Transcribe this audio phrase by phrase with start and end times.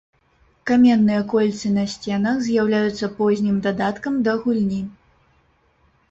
[0.69, 4.81] Каменныя кольцы на сценах з'яўляюцца познім дадаткам да гульні.